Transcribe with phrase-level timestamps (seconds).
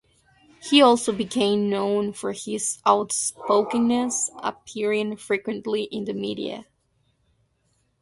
[0.67, 6.65] He also became known for his outspokenness, appearing frequently in the media.